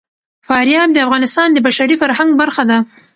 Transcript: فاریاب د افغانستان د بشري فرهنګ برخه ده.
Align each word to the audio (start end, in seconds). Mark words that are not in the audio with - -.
فاریاب 0.47 0.89
د 0.93 0.97
افغانستان 1.05 1.47
د 1.51 1.57
بشري 1.67 1.95
فرهنګ 2.01 2.31
برخه 2.41 2.63
ده. 2.69 2.77